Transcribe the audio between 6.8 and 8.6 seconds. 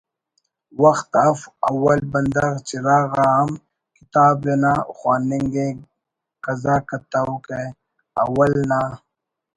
کتوکہ اول